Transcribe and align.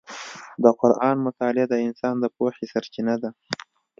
د 0.63 0.65
قرآن 0.79 1.15
مطالعه 1.25 1.67
د 1.69 1.75
انسان 1.87 2.15
د 2.19 2.25
پوهې 2.35 2.65
سرچینه 2.73 3.15
ده. 3.21 3.29